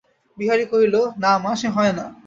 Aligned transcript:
বিহারী 0.37 0.65
কহিল, 0.65 0.95
না 1.17 1.31
মা, 1.43 1.51
সে 1.55 1.67
হয় 1.67 1.93
না। 1.93 2.05